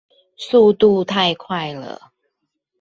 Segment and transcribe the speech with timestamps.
[0.35, 2.11] 速度太快了